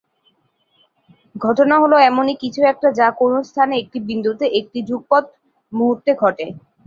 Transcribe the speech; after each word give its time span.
ঘটনা 1.35 1.75
হল 1.81 1.93
এমনই 2.09 2.35
কিছু 2.43 2.61
একটা 2.65 2.87
যা 2.99 3.07
কোন 3.19 3.31
স্থানে 3.49 3.73
একটি 3.77 3.97
বিন্দুতে 4.07 4.45
একটি 4.59 4.79
যুগপৎ 4.89 5.25
মুহূর্তে 5.73 6.11
ঘটে। 6.21 6.45